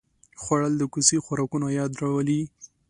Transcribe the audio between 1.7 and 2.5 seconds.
یاد راولي